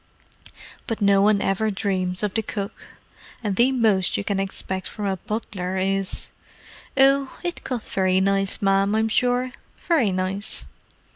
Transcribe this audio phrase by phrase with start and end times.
[0.87, 2.87] But no one ever dreams of the cook;
[3.43, 6.31] and the most you can expect from a butler is,
[6.97, 9.51] 'Oh, it cut very nice, ma'am, I'm sure.
[9.79, 10.65] Very nice!